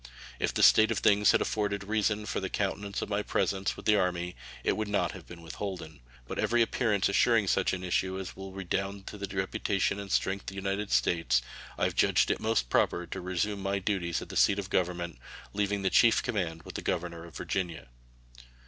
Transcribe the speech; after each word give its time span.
If 0.39 0.51
the 0.51 0.63
state 0.63 0.89
of 0.89 0.97
things 0.97 1.29
had 1.29 1.41
afforded 1.41 1.83
reason 1.83 2.25
for 2.25 2.39
the 2.39 2.49
continuance 2.49 3.03
of 3.03 3.09
my 3.09 3.21
presence 3.21 3.77
with 3.77 3.85
the 3.85 3.95
army, 3.97 4.35
it 4.63 4.75
would 4.75 4.87
not 4.87 5.11
have 5.11 5.27
been 5.27 5.43
withholden. 5.43 5.99
But 6.27 6.39
every 6.39 6.63
appearance 6.63 7.07
assuring 7.07 7.47
such 7.47 7.71
an 7.71 7.83
issue 7.83 8.17
as 8.19 8.35
will 8.35 8.51
redound 8.51 9.05
to 9.05 9.19
the 9.19 9.27
reputation 9.37 9.99
and 9.99 10.11
strength 10.11 10.45
of 10.45 10.47
the 10.47 10.55
United 10.55 10.89
States, 10.91 11.43
I 11.77 11.83
have 11.83 11.93
judged 11.93 12.31
it 12.31 12.39
most 12.39 12.67
proper 12.67 13.05
to 13.05 13.21
resume 13.21 13.61
my 13.61 13.77
duties 13.77 14.23
at 14.23 14.29
the 14.29 14.35
seat 14.37 14.57
of 14.57 14.71
Government, 14.71 15.19
leaving 15.53 15.83
the 15.83 15.91
chief 15.91 16.23
command 16.23 16.63
with 16.63 16.73
the 16.73 16.81
governor 16.81 17.23
of 17.25 17.37
Virginia. 17.37 17.89